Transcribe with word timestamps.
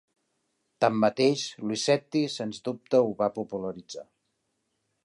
Tanmateix, 0.85 1.43
Luisetti 1.65 2.25
sens 2.37 2.63
dubte 2.71 3.05
ho 3.05 3.17
va 3.21 3.31
popularitzar. 3.39 4.09